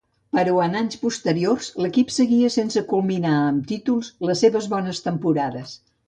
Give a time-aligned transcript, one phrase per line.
[0.35, 5.75] Però en anys posteriors l'equip seguia sense culminar amb títols les seves bones temporades.